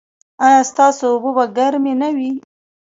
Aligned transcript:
ایا 0.45 0.61
ستاسو 0.71 1.05
اوبه 1.11 1.31
به 1.37 1.45
ګرمې 1.57 1.93
نه 2.01 2.09
وي؟ 2.15 2.31